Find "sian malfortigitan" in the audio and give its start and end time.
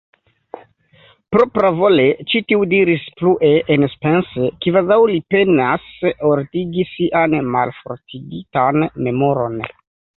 6.97-8.91